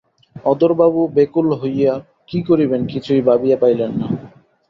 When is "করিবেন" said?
2.43-2.81